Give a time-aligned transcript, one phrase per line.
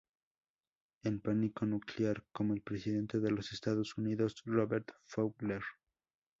[1.03, 5.61] En "Pánico nuclear" como el presidente de los Estados Unidos, Robert Fowler.